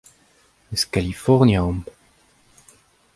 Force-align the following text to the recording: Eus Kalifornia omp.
Eus 0.71 0.83
Kalifornia 0.91 1.61
omp. 1.69 1.85